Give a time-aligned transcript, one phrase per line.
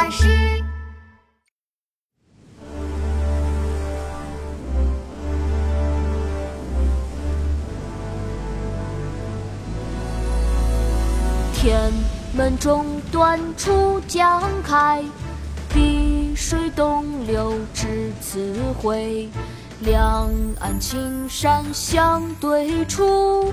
[0.00, 0.26] 巴士。
[11.52, 11.92] 天
[12.34, 15.04] 门中断楚江开，
[15.74, 19.28] 碧水东流至此回。
[19.80, 20.30] 两
[20.60, 23.52] 岸青山相对出，